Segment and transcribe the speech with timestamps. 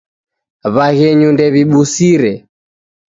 [0.73, 2.33] W'aghenyu ndew'ibusire.